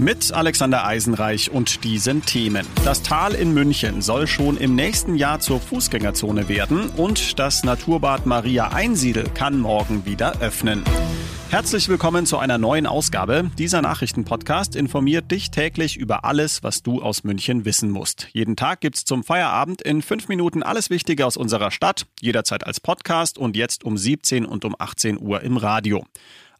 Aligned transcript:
Mit 0.00 0.32
Alexander 0.32 0.86
Eisenreich 0.86 1.50
und 1.50 1.82
diesen 1.82 2.24
Themen. 2.24 2.64
Das 2.84 3.02
Tal 3.02 3.34
in 3.34 3.52
München 3.52 4.00
soll 4.00 4.28
schon 4.28 4.56
im 4.56 4.76
nächsten 4.76 5.16
Jahr 5.16 5.40
zur 5.40 5.58
Fußgängerzone 5.58 6.48
werden 6.48 6.88
und 6.90 7.40
das 7.40 7.64
Naturbad 7.64 8.24
Maria 8.24 8.68
Einsiedel 8.68 9.24
kann 9.34 9.58
morgen 9.58 10.06
wieder 10.06 10.40
öffnen. 10.40 10.84
Herzlich 11.50 11.88
willkommen 11.88 12.26
zu 12.26 12.38
einer 12.38 12.58
neuen 12.58 12.86
Ausgabe. 12.86 13.50
Dieser 13.58 13.82
Nachrichtenpodcast 13.82 14.76
informiert 14.76 15.32
dich 15.32 15.50
täglich 15.50 15.96
über 15.96 16.24
alles, 16.24 16.62
was 16.62 16.84
du 16.84 17.02
aus 17.02 17.24
München 17.24 17.64
wissen 17.64 17.90
musst. 17.90 18.28
Jeden 18.32 18.54
Tag 18.54 18.80
gibt's 18.80 19.04
zum 19.04 19.24
Feierabend 19.24 19.82
in 19.82 20.02
fünf 20.02 20.28
Minuten 20.28 20.62
alles 20.62 20.90
Wichtige 20.90 21.26
aus 21.26 21.36
unserer 21.36 21.72
Stadt, 21.72 22.06
jederzeit 22.20 22.64
als 22.64 22.78
Podcast 22.78 23.36
und 23.36 23.56
jetzt 23.56 23.82
um 23.82 23.98
17 23.98 24.46
und 24.46 24.64
um 24.64 24.76
18 24.78 25.18
Uhr 25.18 25.40
im 25.42 25.56
Radio. 25.56 26.04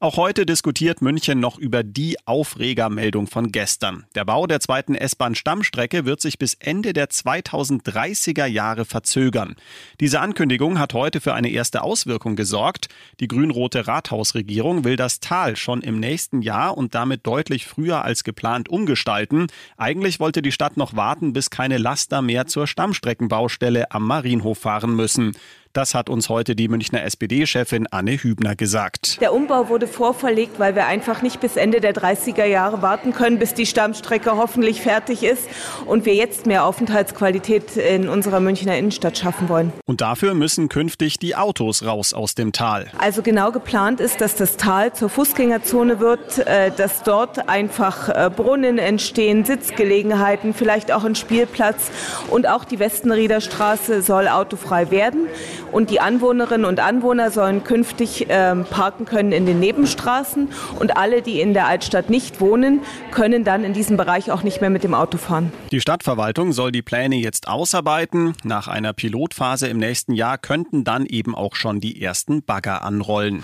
Auch 0.00 0.16
heute 0.16 0.46
diskutiert 0.46 1.02
München 1.02 1.40
noch 1.40 1.58
über 1.58 1.82
die 1.82 2.18
Aufregermeldung 2.24 3.26
von 3.26 3.50
gestern. 3.50 4.06
Der 4.14 4.24
Bau 4.24 4.46
der 4.46 4.60
zweiten 4.60 4.94
S-Bahn-Stammstrecke 4.94 6.04
wird 6.04 6.20
sich 6.20 6.38
bis 6.38 6.54
Ende 6.54 6.92
der 6.92 7.08
2030er 7.08 8.46
Jahre 8.46 8.84
verzögern. 8.84 9.56
Diese 9.98 10.20
Ankündigung 10.20 10.78
hat 10.78 10.94
heute 10.94 11.20
für 11.20 11.34
eine 11.34 11.50
erste 11.50 11.82
Auswirkung 11.82 12.36
gesorgt. 12.36 12.86
Die 13.18 13.26
grün-rote 13.26 13.88
Rathausregierung 13.88 14.84
will 14.84 14.94
das 14.94 15.18
Tal 15.18 15.56
schon 15.56 15.82
im 15.82 15.98
nächsten 15.98 16.42
Jahr 16.42 16.78
und 16.78 16.94
damit 16.94 17.26
deutlich 17.26 17.66
früher 17.66 18.04
als 18.04 18.22
geplant 18.22 18.68
umgestalten. 18.68 19.48
Eigentlich 19.76 20.20
wollte 20.20 20.42
die 20.42 20.52
Stadt 20.52 20.76
noch 20.76 20.94
warten, 20.94 21.32
bis 21.32 21.50
keine 21.50 21.76
Laster 21.76 22.22
mehr 22.22 22.46
zur 22.46 22.68
Stammstreckenbaustelle 22.68 23.90
am 23.90 24.06
Marienhof 24.06 24.58
fahren 24.58 24.94
müssen. 24.94 25.34
Das 25.72 25.94
hat 25.94 26.08
uns 26.08 26.28
heute 26.28 26.56
die 26.56 26.68
Münchner 26.68 27.02
SPD-Chefin 27.02 27.86
Anne 27.90 28.12
Hübner 28.12 28.56
gesagt. 28.56 29.20
Der 29.20 29.34
Umbau 29.34 29.68
wurde 29.68 29.86
vorverlegt, 29.86 30.58
weil 30.58 30.74
wir 30.74 30.86
einfach 30.86 31.20
nicht 31.20 31.40
bis 31.40 31.56
Ende 31.56 31.80
der 31.80 31.94
30er 31.94 32.46
Jahre 32.46 32.80
warten 32.80 33.12
können, 33.12 33.38
bis 33.38 33.52
die 33.52 33.66
Stammstrecke 33.66 34.36
hoffentlich 34.36 34.80
fertig 34.80 35.22
ist 35.22 35.48
und 35.86 36.06
wir 36.06 36.14
jetzt 36.14 36.46
mehr 36.46 36.64
Aufenthaltsqualität 36.64 37.76
in 37.76 38.08
unserer 38.08 38.40
Münchner 38.40 38.78
Innenstadt 38.78 39.18
schaffen 39.18 39.48
wollen. 39.48 39.72
Und 39.84 40.00
dafür 40.00 40.34
müssen 40.34 40.68
künftig 40.68 41.18
die 41.18 41.36
Autos 41.36 41.84
raus 41.84 42.14
aus 42.14 42.34
dem 42.34 42.52
Tal. 42.52 42.86
Also 42.98 43.22
genau 43.22 43.52
geplant 43.52 44.00
ist, 44.00 44.20
dass 44.20 44.36
das 44.36 44.56
Tal 44.56 44.94
zur 44.94 45.10
Fußgängerzone 45.10 46.00
wird, 46.00 46.38
äh, 46.38 46.70
dass 46.70 47.02
dort 47.02 47.48
einfach 47.48 48.08
äh, 48.08 48.30
Brunnen 48.34 48.78
entstehen, 48.78 49.44
Sitzgelegenheiten, 49.44 50.54
vielleicht 50.54 50.92
auch 50.92 51.04
ein 51.04 51.14
Spielplatz 51.14 51.90
und 52.30 52.48
auch 52.48 52.64
die 52.64 52.78
Westenrieder 52.78 53.40
Straße 53.40 54.02
soll 54.02 54.28
autofrei 54.28 54.90
werden. 54.90 55.26
Und 55.72 55.90
die 55.90 56.00
Anwohnerinnen 56.00 56.64
und 56.64 56.80
Anwohner 56.80 57.30
sollen 57.30 57.64
künftig 57.64 58.26
ähm, 58.28 58.64
parken 58.64 59.04
können 59.04 59.32
in 59.32 59.46
den 59.46 59.60
Nebenstraßen. 59.60 60.48
Und 60.78 60.96
alle, 60.96 61.22
die 61.22 61.40
in 61.40 61.54
der 61.54 61.66
Altstadt 61.66 62.10
nicht 62.10 62.40
wohnen, 62.40 62.80
können 63.10 63.44
dann 63.44 63.64
in 63.64 63.72
diesem 63.72 63.96
Bereich 63.96 64.30
auch 64.30 64.42
nicht 64.42 64.60
mehr 64.60 64.70
mit 64.70 64.84
dem 64.84 64.94
Auto 64.94 65.18
fahren. 65.18 65.52
Die 65.70 65.80
Stadtverwaltung 65.80 66.52
soll 66.52 66.72
die 66.72 66.82
Pläne 66.82 67.16
jetzt 67.16 67.48
ausarbeiten. 67.48 68.34
Nach 68.44 68.68
einer 68.68 68.92
Pilotphase 68.92 69.68
im 69.68 69.78
nächsten 69.78 70.12
Jahr 70.12 70.38
könnten 70.38 70.84
dann 70.84 71.06
eben 71.06 71.34
auch 71.34 71.54
schon 71.54 71.80
die 71.80 72.02
ersten 72.02 72.42
Bagger 72.42 72.82
anrollen. 72.82 73.42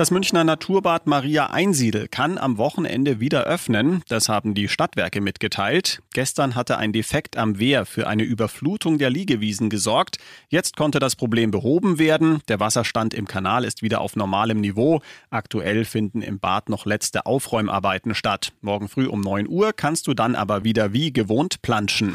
Das 0.00 0.10
Münchner 0.10 0.44
Naturbad 0.44 1.06
Maria 1.06 1.50
Einsiedel 1.50 2.08
kann 2.08 2.38
am 2.38 2.56
Wochenende 2.56 3.20
wieder 3.20 3.44
öffnen. 3.44 4.02
Das 4.08 4.30
haben 4.30 4.54
die 4.54 4.66
Stadtwerke 4.66 5.20
mitgeteilt. 5.20 6.00
Gestern 6.14 6.54
hatte 6.54 6.78
ein 6.78 6.94
Defekt 6.94 7.36
am 7.36 7.58
Wehr 7.58 7.84
für 7.84 8.06
eine 8.06 8.22
Überflutung 8.22 8.96
der 8.96 9.10
Liegewiesen 9.10 9.68
gesorgt. 9.68 10.16
Jetzt 10.48 10.74
konnte 10.74 11.00
das 11.00 11.16
Problem 11.16 11.50
behoben 11.50 11.98
werden. 11.98 12.40
Der 12.48 12.60
Wasserstand 12.60 13.12
im 13.12 13.26
Kanal 13.26 13.62
ist 13.62 13.82
wieder 13.82 14.00
auf 14.00 14.16
normalem 14.16 14.62
Niveau. 14.62 15.02
Aktuell 15.28 15.84
finden 15.84 16.22
im 16.22 16.40
Bad 16.40 16.70
noch 16.70 16.86
letzte 16.86 17.26
Aufräumarbeiten 17.26 18.14
statt. 18.14 18.54
Morgen 18.62 18.88
früh 18.88 19.06
um 19.06 19.20
9 19.20 19.48
Uhr 19.50 19.74
kannst 19.74 20.06
du 20.06 20.14
dann 20.14 20.34
aber 20.34 20.64
wieder 20.64 20.94
wie 20.94 21.12
gewohnt 21.12 21.60
planschen. 21.60 22.14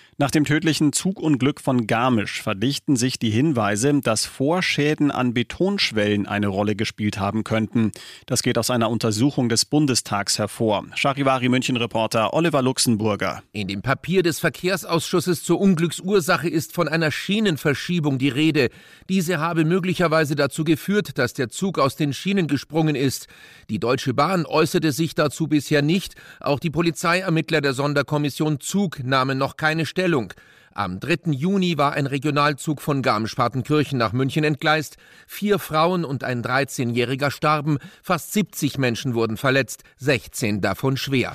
Nach 0.21 0.29
dem 0.29 0.45
tödlichen 0.45 0.93
Zugunglück 0.93 1.59
von 1.59 1.87
Garmisch 1.87 2.43
verdichten 2.43 2.95
sich 2.95 3.17
die 3.17 3.31
Hinweise, 3.31 4.01
dass 4.01 4.27
Vorschäden 4.27 5.09
an 5.09 5.33
Betonschwellen 5.33 6.27
eine 6.27 6.45
Rolle 6.45 6.75
gespielt 6.75 7.17
haben 7.17 7.43
könnten. 7.43 7.91
Das 8.27 8.43
geht 8.43 8.59
aus 8.59 8.69
einer 8.69 8.91
Untersuchung 8.91 9.49
des 9.49 9.65
Bundestags 9.65 10.37
hervor. 10.37 10.85
Charivari 10.93 11.49
München-Reporter 11.49 12.35
Oliver 12.35 12.61
Luxemburger. 12.61 13.41
In 13.51 13.67
dem 13.67 13.81
Papier 13.81 14.21
des 14.21 14.37
Verkehrsausschusses 14.37 15.43
zur 15.43 15.59
Unglücksursache 15.59 16.47
ist 16.47 16.75
von 16.75 16.87
einer 16.87 17.09
Schienenverschiebung 17.09 18.19
die 18.19 18.29
Rede. 18.29 18.69
Diese 19.09 19.39
habe 19.39 19.65
möglicherweise 19.65 20.35
dazu 20.35 20.63
geführt, 20.63 21.17
dass 21.17 21.33
der 21.33 21.49
Zug 21.49 21.79
aus 21.79 21.95
den 21.95 22.13
Schienen 22.13 22.45
gesprungen 22.45 22.93
ist. 22.93 23.25
Die 23.71 23.79
Deutsche 23.79 24.13
Bahn 24.13 24.45
äußerte 24.45 24.91
sich 24.91 25.15
dazu 25.15 25.47
bisher 25.47 25.81
nicht. 25.81 26.13
Auch 26.39 26.59
die 26.59 26.69
Polizeiermittler 26.69 27.61
der 27.61 27.73
Sonderkommission 27.73 28.59
Zug 28.59 29.03
nahmen 29.03 29.39
noch 29.39 29.57
keine 29.57 29.87
Stellung. 29.87 30.10
Stellung. 30.11 30.33
Am 30.73 30.99
3. 30.99 31.31
Juni 31.31 31.77
war 31.77 31.93
ein 31.93 32.05
Regionalzug 32.05 32.81
von 32.81 33.01
Garmisch-Partenkirchen 33.01 33.97
nach 33.97 34.11
München 34.11 34.43
entgleist. 34.43 34.97
Vier 35.25 35.57
Frauen 35.57 36.03
und 36.03 36.25
ein 36.25 36.43
13-Jähriger 36.43 37.31
starben, 37.31 37.77
fast 38.03 38.33
70 38.33 38.77
Menschen 38.77 39.13
wurden 39.13 39.37
verletzt, 39.37 39.83
16 39.99 40.59
davon 40.59 40.97
schwer. 40.97 41.33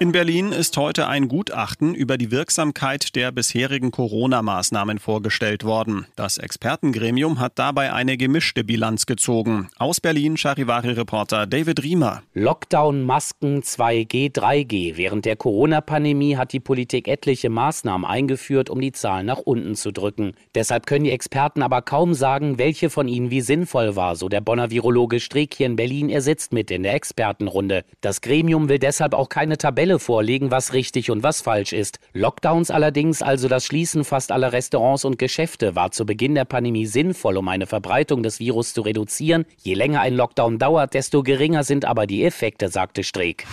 In 0.00 0.10
Berlin 0.10 0.50
ist 0.50 0.76
heute 0.76 1.06
ein 1.06 1.28
Gutachten 1.28 1.94
über 1.94 2.18
die 2.18 2.32
Wirksamkeit 2.32 3.14
der 3.14 3.30
bisherigen 3.30 3.92
Corona-Maßnahmen 3.92 4.98
vorgestellt 4.98 5.62
worden. 5.62 6.06
Das 6.16 6.36
Expertengremium 6.36 7.38
hat 7.38 7.60
dabei 7.60 7.92
eine 7.92 8.16
gemischte 8.16 8.64
Bilanz 8.64 9.06
gezogen. 9.06 9.68
Aus 9.78 10.00
Berlin 10.00 10.36
Charivari-Reporter 10.36 11.46
David 11.46 11.84
Riemer. 11.84 12.24
Lockdown, 12.34 13.04
Masken, 13.04 13.62
2G, 13.62 14.34
3G. 14.34 14.96
Während 14.96 15.26
der 15.26 15.36
Corona-Pandemie 15.36 16.36
hat 16.36 16.52
die 16.52 16.60
Politik 16.60 17.06
etliche 17.06 17.48
Maßnahmen 17.48 18.04
eingeführt, 18.04 18.70
um 18.70 18.80
die 18.80 18.92
Zahlen 18.92 19.26
nach 19.26 19.38
unten 19.38 19.76
zu 19.76 19.92
drücken. 19.92 20.32
Deshalb 20.56 20.86
können 20.86 21.04
die 21.04 21.12
Experten 21.12 21.62
aber 21.62 21.82
kaum 21.82 22.14
sagen, 22.14 22.58
welche 22.58 22.90
von 22.90 23.06
ihnen 23.06 23.30
wie 23.30 23.42
sinnvoll 23.42 23.94
war, 23.94 24.16
so 24.16 24.28
der 24.28 24.40
Bonner 24.40 24.72
Virologe 24.72 25.20
Streeck 25.20 25.54
hier 25.54 25.66
in 25.66 25.76
Berlin. 25.76 26.08
Er 26.08 26.20
sitzt 26.20 26.52
mit 26.52 26.72
in 26.72 26.82
der 26.82 26.94
Expertenrunde. 26.94 27.84
Das 28.00 28.20
Gremium 28.22 28.68
will 28.68 28.80
deshalb 28.80 29.14
auch 29.14 29.28
keine 29.28 29.56
Tabelle 29.56 29.84
Tabelle 29.94 29.98
vorlegen, 29.98 30.50
was 30.50 30.72
richtig 30.72 31.10
und 31.10 31.22
was 31.22 31.40
falsch 31.40 31.72
ist. 31.72 31.98
Lockdowns 32.12 32.70
allerdings, 32.70 33.22
also 33.22 33.48
das 33.48 33.64
Schließen 33.64 34.04
fast 34.04 34.32
aller 34.32 34.52
Restaurants 34.52 35.04
und 35.04 35.18
Geschäfte, 35.18 35.74
war 35.74 35.90
zu 35.90 36.04
Beginn 36.04 36.34
der 36.34 36.44
Pandemie 36.44 36.86
sinnvoll, 36.86 37.36
um 37.36 37.48
eine 37.48 37.66
Verbreitung 37.66 38.22
des 38.22 38.40
Virus 38.40 38.74
zu 38.74 38.82
reduzieren. 38.82 39.44
Je 39.62 39.74
länger 39.74 40.00
ein 40.00 40.14
Lockdown 40.14 40.58
dauert, 40.58 40.94
desto 40.94 41.22
geringer 41.22 41.64
sind 41.64 41.84
aber 41.84 42.06
die 42.06 42.24
Effekte, 42.24 42.68
sagte 42.68 43.04
Streeck. 43.04 43.46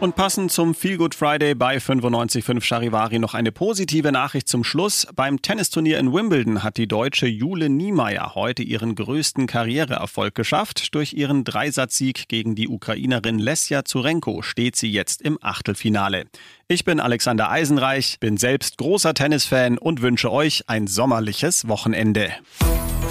Und 0.00 0.16
passend 0.16 0.50
zum 0.50 0.74
Feel 0.74 0.96
Good 0.96 1.14
Friday 1.14 1.54
bei 1.54 1.76
95.5 1.76 2.62
Charivari 2.62 3.18
noch 3.18 3.34
eine 3.34 3.52
positive 3.52 4.10
Nachricht 4.10 4.48
zum 4.48 4.64
Schluss. 4.64 5.06
Beim 5.14 5.42
Tennisturnier 5.42 5.98
in 5.98 6.14
Wimbledon 6.14 6.62
hat 6.62 6.78
die 6.78 6.88
deutsche 6.88 7.26
Jule 7.26 7.68
Niemeyer 7.68 8.34
heute 8.34 8.62
ihren 8.62 8.94
größten 8.94 9.46
Karriereerfolg 9.46 10.34
geschafft. 10.34 10.94
Durch 10.94 11.12
ihren 11.12 11.44
Dreisatzsieg 11.44 12.28
gegen 12.28 12.54
die 12.54 12.66
Ukrainerin 12.66 13.38
Lesja 13.38 13.84
Zurenko 13.84 14.40
steht 14.40 14.74
sie 14.74 14.90
jetzt 14.90 15.20
im 15.20 15.36
Achtelfinale. 15.60 16.24
Ich 16.68 16.84
bin 16.84 17.00
Alexander 17.00 17.50
Eisenreich, 17.50 18.18
bin 18.18 18.38
selbst 18.38 18.78
großer 18.78 19.12
Tennisfan 19.12 19.76
und 19.76 20.00
wünsche 20.00 20.32
euch 20.32 20.64
ein 20.68 20.86
sommerliches 20.86 21.68
Wochenende. 21.68 22.30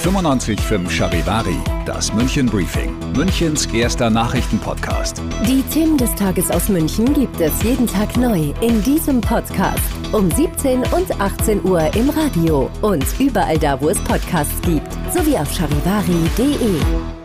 95.5 0.03 0.89
Charivari, 0.89 1.57
das 1.85 2.11
München 2.13 2.47
Briefing, 2.47 2.97
Münchens 3.13 3.65
erster 3.67 4.09
Nachrichtenpodcast. 4.09 5.21
Die 5.45 5.61
Themen 5.73 5.97
des 5.97 6.15
Tages 6.15 6.49
aus 6.49 6.69
München 6.69 7.13
gibt 7.13 7.39
es 7.39 7.61
jeden 7.63 7.85
Tag 7.85 8.17
neu 8.17 8.53
in 8.61 8.81
diesem 8.81 9.21
Podcast. 9.21 9.83
Um 10.11 10.31
17 10.31 10.79
und 10.91 11.21
18 11.21 11.63
Uhr 11.65 11.93
im 11.95 12.09
Radio 12.09 12.71
und 12.81 13.05
überall 13.19 13.59
da, 13.59 13.79
wo 13.79 13.89
es 13.89 13.99
Podcasts 14.05 14.59
gibt, 14.61 14.91
sowie 15.13 15.37
auf 15.37 15.53
charivari.de. 15.53 17.18